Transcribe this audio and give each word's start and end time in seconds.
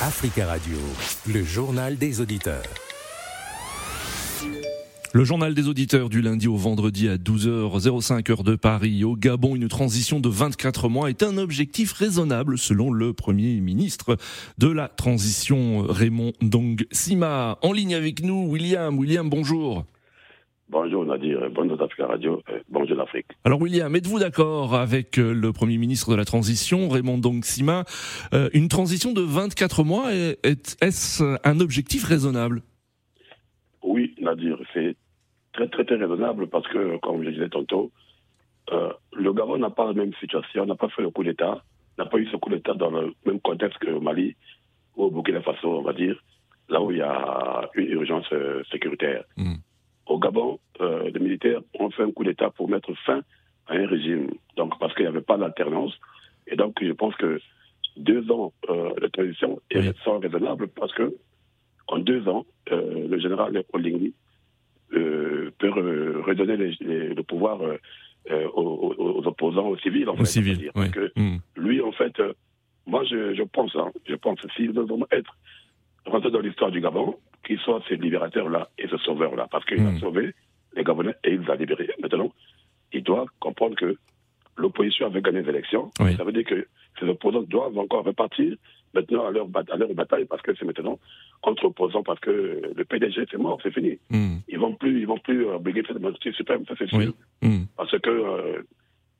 Africa 0.00 0.46
Radio, 0.46 0.78
le 1.26 1.42
journal 1.42 1.96
des 1.96 2.20
auditeurs. 2.20 2.62
Le 5.12 5.24
journal 5.24 5.54
des 5.56 5.66
auditeurs 5.66 6.08
du 6.08 6.22
lundi 6.22 6.46
au 6.46 6.54
vendredi 6.54 7.08
à 7.08 7.16
12h05 7.16 8.30
heure 8.30 8.44
de 8.44 8.54
Paris. 8.54 9.02
Au 9.02 9.16
Gabon, 9.16 9.56
une 9.56 9.66
transition 9.66 10.20
de 10.20 10.28
24 10.28 10.88
mois 10.88 11.10
est 11.10 11.24
un 11.24 11.36
objectif 11.36 11.92
raisonnable 11.94 12.58
selon 12.58 12.92
le 12.92 13.12
Premier 13.12 13.58
ministre 13.58 14.16
de 14.58 14.68
la 14.68 14.86
transition 14.86 15.84
Raymond 15.88 16.32
Dong 16.42 16.86
Sima. 16.92 17.58
En 17.62 17.72
ligne 17.72 17.96
avec 17.96 18.22
nous, 18.22 18.48
William. 18.48 18.96
William, 18.96 19.28
bonjour. 19.28 19.84
Bonjour 20.70 21.02
Nadir, 21.06 21.48
bonjour 21.50 21.80
Africa 21.80 22.06
Radio, 22.06 22.42
euh, 22.50 22.60
bonjour 22.68 22.94
l'Afrique. 22.94 23.28
Alors 23.42 23.58
William, 23.58 23.96
êtes-vous 23.96 24.18
d'accord 24.18 24.74
avec 24.74 25.18
euh, 25.18 25.32
le 25.32 25.50
Premier 25.50 25.78
ministre 25.78 26.10
de 26.10 26.16
la 26.16 26.26
Transition, 26.26 26.90
Raymond 26.90 27.16
Dong 27.16 27.42
Sima? 27.42 27.84
Euh, 28.34 28.50
Une 28.52 28.68
transition 28.68 29.12
de 29.12 29.22
24 29.22 29.82
mois, 29.82 30.12
est-ce 30.12 31.38
un 31.42 31.60
objectif 31.60 32.04
raisonnable? 32.04 32.60
Oui 33.82 34.14
Nadir, 34.20 34.58
c'est 34.74 34.94
très 35.54 35.68
très 35.68 35.86
très 35.86 35.96
raisonnable 35.96 36.48
parce 36.48 36.68
que, 36.68 36.98
comme 36.98 37.24
je 37.24 37.30
disais 37.30 37.48
tantôt, 37.48 37.90
le 38.70 39.32
Gabon 39.32 39.56
n'a 39.56 39.70
pas 39.70 39.86
la 39.86 39.94
même 39.94 40.12
situation, 40.20 40.66
n'a 40.66 40.74
pas 40.74 40.90
fait 40.90 41.00
le 41.00 41.10
coup 41.10 41.24
d'État, 41.24 41.64
n'a 41.96 42.04
pas 42.04 42.18
eu 42.18 42.26
ce 42.26 42.36
coup 42.36 42.50
d'État 42.50 42.74
dans 42.74 42.90
le 42.90 43.14
même 43.24 43.40
contexte 43.40 43.78
que 43.78 43.98
Mali 43.98 44.36
ou 44.96 45.04
au 45.04 45.10
Burkina 45.10 45.40
Faso, 45.40 45.78
on 45.78 45.82
va 45.82 45.94
dire, 45.94 46.22
là 46.68 46.82
où 46.82 46.90
il 46.90 46.98
y 46.98 47.02
a 47.02 47.70
une 47.74 47.88
urgence 47.88 48.28
sécuritaire. 48.70 49.24
Hmm. 49.38 49.54
Au 50.08 50.18
Gabon, 50.18 50.58
militaires 51.38 51.60
ont 51.78 51.90
fait 51.90 52.02
un 52.02 52.10
coup 52.10 52.24
d'État 52.24 52.50
pour 52.50 52.68
mettre 52.68 52.92
fin 53.04 53.20
à 53.66 53.74
un 53.74 53.86
régime, 53.86 54.30
donc 54.56 54.78
parce 54.78 54.94
qu'il 54.94 55.04
n'y 55.04 55.08
avait 55.08 55.20
pas 55.20 55.36
d'alternance. 55.36 55.92
Et 56.46 56.56
donc, 56.56 56.76
je 56.82 56.92
pense 56.92 57.14
que 57.16 57.40
deux 57.96 58.30
ans 58.30 58.52
euh, 58.68 58.94
de 59.00 59.06
transition 59.08 59.60
sont 60.04 60.18
raisonnables 60.18 60.68
parce 60.68 60.92
que 60.94 61.14
en 61.88 61.98
deux 61.98 62.26
ans, 62.28 62.46
euh, 62.70 63.08
le 63.08 63.18
général 63.18 63.62
Oligny 63.72 64.14
euh, 64.92 65.50
peut 65.58 65.70
redonner 65.70 66.56
le 66.56 67.22
pouvoir 67.22 67.60
aux, 68.54 69.22
opposants, 69.26 69.68
aux 69.68 69.78
civils. 69.78 70.08
En 70.08 70.14
aux 70.14 70.24
civils, 70.24 70.70
que 70.92 71.12
hmm. 71.16 71.38
lui, 71.56 71.80
en 71.80 71.92
fait, 71.92 72.14
moi, 72.86 73.04
je, 73.04 73.34
je 73.34 73.42
pense, 73.42 73.74
hein, 73.76 73.90
je 74.06 74.14
pense, 74.14 74.38
s'il 74.56 74.72
veut 74.72 74.82
vraiment 74.82 75.06
être 75.10 75.34
rentré 76.06 76.30
dans 76.30 76.40
l'histoire 76.40 76.70
du 76.70 76.80
Gabon, 76.80 77.16
qu'ils 77.46 77.58
soient 77.60 77.82
ces 77.88 77.96
libérateurs-là 77.96 78.68
et 78.78 78.88
ces 78.88 78.98
sauveurs-là, 78.98 79.48
parce 79.50 79.64
qu'il 79.64 79.80
a 79.80 79.90
hmm. 79.90 79.98
sauvé 79.98 80.34
les 80.76 80.84
Gabonais 80.84 81.14
et 81.24 81.32
il 81.32 81.40
les 81.40 81.50
a 81.50 81.54
libérés. 81.56 81.90
Maintenant, 82.00 82.32
il 82.92 83.02
doit 83.02 83.26
comprendre 83.40 83.76
que 83.76 83.96
l'opposition 84.56 85.06
avait 85.06 85.22
gagné 85.22 85.42
les 85.42 85.48
élections. 85.48 85.90
Ça 85.96 86.24
veut 86.24 86.32
dire 86.32 86.44
que 86.44 86.66
ces 86.98 87.06
opposants 87.06 87.42
doivent 87.42 87.78
encore 87.78 88.04
repartir 88.04 88.56
maintenant 88.94 89.26
à 89.26 89.30
leur, 89.30 89.46
à 89.70 89.76
leur 89.76 89.94
bataille 89.94 90.24
parce 90.24 90.42
que 90.42 90.52
c'est 90.58 90.64
maintenant 90.64 90.98
contre 91.42 91.66
opposants 91.66 92.02
parce 92.02 92.20
que 92.20 92.62
le 92.74 92.84
PDG 92.84 93.26
c'est 93.30 93.36
mort, 93.36 93.58
c'est 93.62 93.72
fini. 93.72 93.98
Hmm. 94.10 94.38
Ils 94.48 94.58
vont 94.58 94.74
plus, 94.74 95.00
ils 95.00 95.06
vont 95.06 95.18
plus 95.18 95.46
euh, 95.46 95.58
briguer 95.58 95.82
cette 95.86 96.00
majorité 96.00 96.32
suprême, 96.32 96.64
ça 96.66 96.74
c'est 96.78 96.88
sûr. 96.88 97.12
Hmm. 97.42 97.64
Parce 97.76 97.98
que 97.98 98.10
euh, 98.10 98.62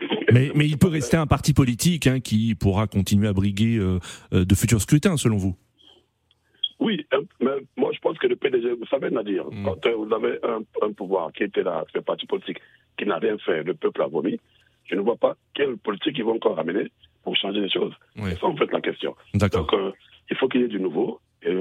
mais, 0.32 0.50
mais, 0.54 0.66
il 0.66 0.78
peut 0.78 0.88
rester 0.88 1.16
un 1.16 1.26
parti 1.26 1.52
politique 1.54 2.06
hein, 2.06 2.20
qui 2.20 2.54
pourra 2.54 2.86
continuer 2.86 3.28
à 3.28 3.32
briguer 3.32 3.78
euh, 3.78 3.98
de 4.32 4.54
futurs 4.54 4.80
scrutins, 4.80 5.16
selon 5.16 5.36
vous? 5.36 5.56
Oui, 6.78 7.06
mais 7.46 7.62
moi 7.76 7.90
je 7.92 7.98
pense 8.00 8.18
que 8.18 8.26
le 8.26 8.36
PDG, 8.36 8.72
vous 8.72 8.86
savez, 8.86 9.10
Nadir, 9.10 9.44
mm. 9.46 9.64
quand 9.64 9.86
euh, 9.86 9.94
vous 9.94 10.12
avez 10.12 10.38
un, 10.42 10.92
pouvoir 10.92 11.32
qui 11.32 11.44
était 11.44 11.62
là, 11.62 11.84
ce 11.94 12.00
parti 12.00 12.26
politique, 12.26 12.58
qui 12.98 13.06
n'a 13.06 13.18
rien 13.18 13.38
fait, 13.38 13.62
le 13.62 13.74
peuple 13.74 14.02
a 14.02 14.06
vomi, 14.06 14.38
je 14.84 14.94
ne 14.94 15.00
vois 15.00 15.16
pas 15.16 15.36
quelle 15.54 15.76
politique 15.76 16.16
ils 16.18 16.24
vont 16.24 16.36
encore 16.36 16.58
amener 16.58 16.90
pour 17.22 17.36
changer 17.36 17.60
les 17.60 17.70
choses. 17.70 17.94
C'est 18.16 18.38
ça 18.38 18.46
en 18.46 18.56
fait 18.56 18.70
la 18.72 18.80
question. 18.80 19.14
Donc 19.34 19.72
euh, 19.72 19.92
il 20.30 20.36
faut 20.36 20.48
qu'il 20.48 20.62
y 20.62 20.64
ait 20.64 20.68
du 20.68 20.80
nouveau. 20.80 21.20
Et 21.42 21.52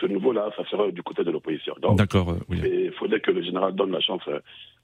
ce 0.00 0.06
nouveau-là, 0.06 0.50
ça 0.56 0.64
sera 0.68 0.90
du 0.90 1.02
côté 1.02 1.24
de 1.24 1.30
l'opposition. 1.30 1.74
D'accord, 1.94 2.30
euh, 2.30 2.38
oui. 2.48 2.58
Il 2.62 2.92
faudrait 2.92 3.20
que 3.20 3.30
le 3.30 3.42
général 3.42 3.74
donne 3.74 3.92
la 3.92 4.00
chance 4.00 4.22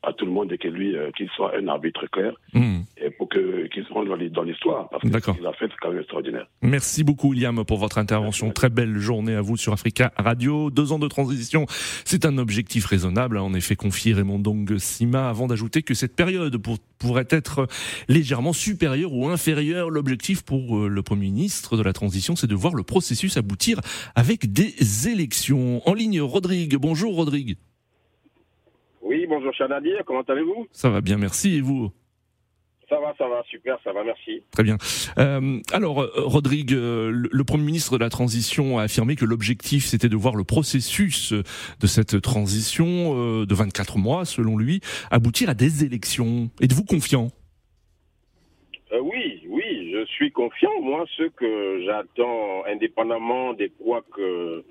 à 0.03 0.13
tout 0.13 0.25
le 0.25 0.33
monde 0.33 0.53
et 0.53 0.59
que 0.59 0.69
lui, 0.69 0.95
qu'il 1.17 1.29
soit 1.31 1.57
un 1.57 1.69
arbitre 1.69 2.07
clair. 2.11 2.33
Mm 2.53 2.79
et 3.01 3.11
pour 3.11 3.29
qu'ils 3.29 3.85
se 3.87 3.93
rendent 3.93 4.09
dans 4.09 4.43
l'histoire. 4.43 4.89
Parce 4.89 5.03
qu'il 5.03 5.15
a 5.15 5.53
fait, 5.53 5.69
quand 5.81 5.91
même 5.91 6.01
extraordinaire. 6.01 6.47
Merci 6.63 7.05
beaucoup, 7.05 7.31
William, 7.31 7.65
pour 7.65 7.79
votre 7.79 7.99
intervention. 7.99 8.51
Très 8.51 8.71
belle 8.71 8.99
journée 8.99 9.35
à 9.35 9.41
vous 9.41 9.57
sur 9.57 9.73
Africa 9.73 10.13
Radio. 10.17 10.71
Deux 10.71 10.93
ans 10.93 10.99
de 10.99 11.09
transition, 11.09 11.67
c'est 12.05 12.25
un 12.25 12.39
objectif 12.39 12.87
raisonnable, 12.87 13.39
a 13.39 13.43
en 13.43 13.55
effet 13.55 13.77
confié 13.77 14.15
Raymond 14.15 14.39
Dong 14.39 14.79
Sima, 14.79 15.29
avant 15.29 15.47
d'ajouter 15.47 15.83
que 15.83 15.95
cette 15.95 16.17
période 16.17 16.57
pourrait 16.99 17.29
être 17.31 17.67
légèrement 18.09 18.53
supérieure 18.53 19.13
ou 19.13 19.29
inférieure. 19.29 19.91
L'objectif 19.91 20.43
pour 20.43 20.79
euh, 20.79 20.89
le 20.89 21.03
Premier 21.03 21.27
ministre 21.27 21.77
de 21.77 21.83
la 21.83 21.93
transition, 21.93 22.37
c'est 22.37 22.47
de 22.47 22.55
voir 22.55 22.75
le 22.75 22.83
processus 22.83 23.37
aboutir 23.37 23.81
avec 24.15 24.53
des 24.53 24.75
élections. 25.07 25.83
En 25.87 25.95
ligne, 25.95 26.21
Rodrigue. 26.21 26.77
Bonjour, 26.77 27.15
Rodrigue. 27.15 27.57
Oui, 29.03 29.27
bonjour, 29.29 29.53
Chanadir. 29.55 30.03
Comment 30.05 30.23
allez-vous? 30.23 30.67
Ça 30.73 30.91
va 30.91 31.01
bien, 31.01 31.17
merci. 31.17 31.57
Et 31.57 31.61
vous? 31.61 31.93
Ça 32.89 32.99
va, 33.01 33.15
ça 33.19 33.29
va, 33.29 33.43
super, 33.51 33.79
ça 33.85 33.93
va, 33.93 34.03
merci. 34.03 34.43
Très 34.51 34.63
bien. 34.63 34.79
Euh, 35.19 35.61
alors, 35.73 36.01
euh, 36.01 36.11
Rodrigue, 36.17 36.73
euh, 36.73 37.11
le, 37.11 37.45
Premier 37.45 37.65
ministre 37.65 37.99
de 37.99 38.03
la 38.03 38.09
Transition 38.09 38.79
a 38.79 38.85
affirmé 38.85 39.15
que 39.15 39.27
l'objectif, 39.27 39.85
c'était 39.85 40.09
de 40.09 40.17
voir 40.17 40.37
le 40.37 40.45
processus 40.45 41.33
de 41.33 41.87
cette 41.87 42.23
transition 42.23 43.45
de 43.45 43.55
24 43.55 43.99
mois, 43.99 44.25
selon 44.25 44.57
lui, 44.57 44.81
aboutir 45.11 45.51
à 45.51 45.55
des 45.55 45.85
élections. 45.85 46.51
Êtes-vous 46.63 46.85
confiant? 46.85 47.29
Oui, 49.03 49.43
oui, 49.49 49.93
je 49.93 50.05
suis 50.07 50.33
confiant. 50.33 50.81
Moi, 50.83 51.05
ce 51.17 51.25
que 51.25 51.85
j'attends, 51.85 52.65
indépendamment 52.67 53.53
des 53.53 53.71
que 54.15 54.65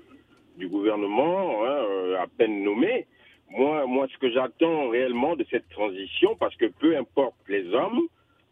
du 0.58 0.68
gouvernement, 0.68 1.64
hein, 1.64 2.20
à 2.20 2.26
peine 2.26 2.62
nommé, 2.62 3.06
moi, 3.50 3.86
moi, 3.86 4.06
ce 4.12 4.18
que 4.18 4.30
j'attends 4.30 4.90
réellement 4.90 5.36
de 5.36 5.44
cette 5.50 5.68
transition, 5.70 6.36
parce 6.38 6.54
que 6.56 6.66
peu 6.66 6.96
importe 6.96 7.36
les 7.48 7.66
hommes, 7.72 8.02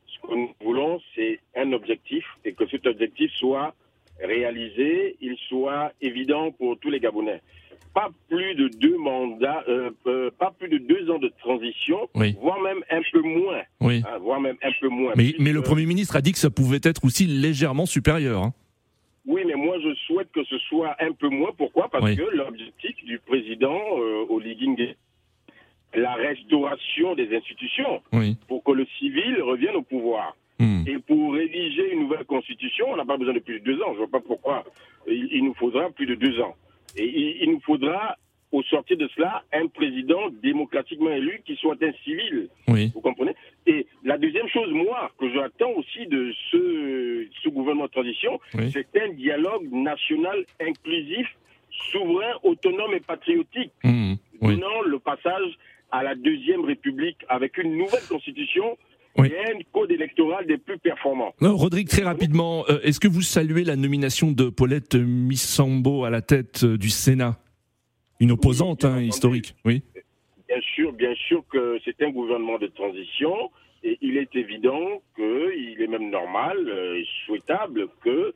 ce 0.07 0.27
que 0.27 0.35
nous 0.35 0.51
voulons, 0.63 1.01
c'est 1.15 1.41
un 1.55 1.73
objectif 1.73 2.25
et 2.45 2.53
que 2.53 2.67
cet 2.69 2.87
objectif 2.87 3.31
soit 3.33 3.75
réalisé, 4.23 5.17
il 5.21 5.37
soit 5.49 5.93
évident 6.01 6.51
pour 6.53 6.79
tous 6.79 6.91
les 6.91 7.01
Gabonais. 7.01 7.43
Pas 7.93 8.11
plus 8.29 8.55
de 8.55 8.69
deux 8.69 8.97
mandats, 8.99 9.65
euh, 9.69 9.91
euh, 10.07 10.31
pas 10.39 10.51
plus 10.59 10.69
de 10.69 10.79
deux 10.79 11.11
ans 11.11 11.19
de 11.19 11.31
transition, 11.39 12.09
voire 12.41 12.61
même 12.61 12.83
un 12.91 13.01
peu 13.11 13.23
moins. 13.23 13.63
Oui. 13.81 14.03
Hein, 14.07 14.19
voire 14.19 14.41
même 14.41 14.57
un 14.63 14.71
peu 14.81 14.89
moins. 14.89 15.13
Mais, 15.17 15.35
mais 15.39 15.53
le 15.53 15.63
Premier 15.63 15.87
ministre 15.87 16.17
a 16.17 16.21
dit 16.21 16.33
que 16.33 16.39
ça 16.39 16.51
pouvait 16.51 16.81
être 16.83 17.05
aussi 17.05 17.27
légèrement 17.27 17.87
supérieur. 17.87 18.43
Hein. 18.43 18.55
Moi 19.57 19.79
je 19.83 19.95
souhaite 20.07 20.31
que 20.33 20.45
ce 20.45 20.59
soit 20.59 20.97
un 21.01 21.13
peu 21.13 21.29
moins. 21.29 21.51
Pourquoi? 21.57 21.89
Parce 21.89 22.15
que 22.15 22.37
l'objectif 22.37 23.05
du 23.05 23.19
président 23.19 23.81
euh, 23.99 24.27
Oligui 24.29 24.95
la 25.95 26.15
restauration 26.15 27.15
des 27.15 27.35
institutions 27.35 28.03
pour 28.49 28.63
que 28.63 28.73
le 28.73 28.87
civil 28.99 29.41
revienne 29.43 29.77
au 29.77 29.83
pouvoir. 29.83 30.37
Hmm. 30.59 30.85
Et 30.87 30.99
pour 30.99 31.35
rédiger 31.35 31.93
une 31.93 32.01
nouvelle 32.01 32.25
constitution, 32.25 32.87
on 32.91 32.97
n'a 32.97 33.05
pas 33.05 33.17
besoin 33.17 33.35
de 33.35 33.41
plus 33.41 33.61
de 33.61 33.65
deux 33.65 33.83
ans. 33.83 33.89
Je 33.89 34.01
ne 34.01 34.07
vois 34.07 34.21
pas 34.21 34.21
pourquoi 34.21 34.65
il, 35.07 35.45
nous 35.45 35.55
faudra 35.55 35.91
plus 35.91 36.07
de 36.07 36.15
deux 36.15 36.41
ans. 36.41 36.55
Et 36.97 37.43
il, 37.43 37.51
nous 37.51 37.61
faudra, 37.61 38.17
au 38.53 38.63
sortir 38.63 38.97
de 38.97 39.09
cela, 39.15 39.43
un 39.53 39.67
président 39.67 40.31
démocratiquement 40.43 41.11
élu 41.11 41.43
qui 41.45 41.57
soit 41.57 41.77
un 41.83 41.93
civil. 42.05 42.49
Vous 42.67 43.01
comprenez? 43.01 43.35
Et 43.67 43.87
la 44.03 44.17
chose, 44.57 44.73
moi, 44.73 45.11
que 45.19 45.33
j'attends 45.33 45.71
aussi 45.73 46.07
de 46.07 46.33
ce, 46.51 47.27
ce 47.43 47.49
gouvernement 47.49 47.87
de 47.87 47.91
transition, 47.91 48.41
c'est 48.73 48.89
un 49.01 49.13
dialogue 49.13 49.71
national 49.71 50.45
inclusif, 50.61 51.27
souverain, 51.93 52.33
autonome 52.43 52.95
et 52.95 53.01
patriotique. 53.01 53.73
Mmh. 53.85 54.15
le 54.43 54.99
passage 54.99 55.59
à 55.91 56.03
la 56.03 56.15
Deuxième 56.15 56.65
République 56.65 57.19
avec 57.29 57.59
une 57.59 57.77
nouvelle 57.77 58.05
constitution 58.09 58.77
et 59.19 59.35
un 59.39 59.59
code 59.73 59.91
électoral 59.91 60.47
des 60.47 60.59
plus 60.59 60.79
performants. 60.79 61.35
Non, 61.41 61.57
Rodrigue, 61.57 61.89
très 61.89 62.03
rapidement, 62.03 62.65
euh, 62.69 62.81
est-ce 62.83 63.01
que 63.01 63.09
vous 63.09 63.23
saluez 63.23 63.65
la 63.65 63.77
nomination 63.77 64.31
de 64.31 64.51
Paulette 64.51 64.95
Missambo 64.95 66.05
à 66.05 66.11
la 66.11 66.21
tête 66.21 66.65
euh, 66.65 66.77
du 66.77 66.91
Sénat? 66.91 67.39
Une 68.21 68.33
opposante 68.33 68.85
hein, 68.85 69.01
historique, 69.01 69.55
oui 69.65 69.83
Bien 70.57 70.69
sûr, 70.75 70.93
bien 70.93 71.15
sûr 71.15 71.45
que 71.51 71.79
c'est 71.85 72.03
un 72.03 72.11
gouvernement 72.11 72.59
de 72.59 72.69
transition 72.69 73.51
et 73.85 73.99
il 74.01 74.17
est 74.17 74.35
évident 74.35 75.03
qu'il 75.15 75.77
est 75.81 75.87
même 75.87 76.09
normal 76.11 76.57
euh, 76.67 76.99
et 76.99 77.07
souhaitable 77.27 77.89
que 78.03 78.33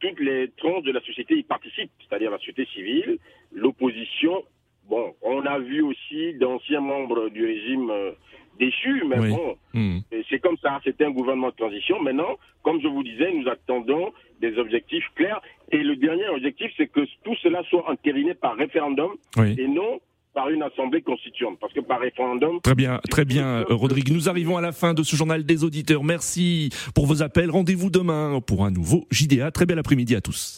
toutes 0.00 0.20
les 0.20 0.48
tranches 0.56 0.84
de 0.84 0.92
la 0.92 1.00
société 1.00 1.36
y 1.36 1.42
participent, 1.42 1.90
c'est-à-dire 2.08 2.30
la 2.30 2.38
société 2.38 2.64
civile, 2.66 3.18
l'opposition 3.52 4.42
Bon, 4.90 5.14
on 5.22 5.46
a 5.46 5.60
vu 5.60 5.82
aussi 5.82 6.34
d'anciens 6.34 6.80
membres 6.80 7.28
du 7.28 7.46
régime 7.46 7.90
euh, 7.90 8.10
déchus, 8.58 9.04
mais 9.06 9.18
bon, 9.28 9.56
hmm. 9.72 9.98
c'est 10.28 10.40
comme 10.40 10.56
ça, 10.56 10.80
c'était 10.82 11.04
un 11.04 11.12
gouvernement 11.12 11.50
de 11.50 11.54
transition. 11.54 12.02
Maintenant, 12.02 12.36
comme 12.64 12.80
je 12.80 12.88
vous 12.88 13.04
disais, 13.04 13.32
nous 13.32 13.48
attendons 13.48 14.12
des 14.40 14.58
objectifs 14.58 15.06
clairs. 15.14 15.40
Et 15.70 15.78
le 15.78 15.94
dernier 15.94 16.28
objectif, 16.28 16.72
c'est 16.76 16.88
que 16.88 17.02
tout 17.22 17.36
cela 17.36 17.62
soit 17.70 17.88
entériné 17.88 18.34
par 18.34 18.56
référendum 18.56 19.12
et 19.38 19.68
non 19.68 20.00
par 20.34 20.48
une 20.50 20.62
assemblée 20.62 21.02
constituante, 21.02 21.58
parce 21.60 21.72
que 21.72 21.80
par 21.80 22.00
référendum. 22.00 22.60
Très 22.62 22.74
bien, 22.74 23.00
très 23.10 23.24
bien, 23.24 23.64
Rodrigue. 23.68 24.12
Nous 24.12 24.28
arrivons 24.28 24.56
à 24.56 24.60
la 24.60 24.72
fin 24.72 24.94
de 24.94 25.02
ce 25.02 25.16
journal 25.16 25.44
des 25.44 25.64
auditeurs. 25.64 26.04
Merci 26.04 26.70
pour 26.94 27.06
vos 27.06 27.22
appels. 27.22 27.50
Rendez-vous 27.50 27.90
demain 27.90 28.40
pour 28.40 28.64
un 28.64 28.70
nouveau 28.70 29.06
JDA. 29.10 29.50
Très 29.50 29.66
bel 29.66 29.78
après-midi 29.78 30.14
à 30.14 30.20
tous. 30.20 30.48